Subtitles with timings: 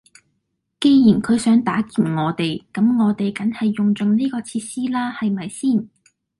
[0.79, 5.87] 既然佢想打劫我哋，咁我哋梗係用盡呢個設施啦係咪先？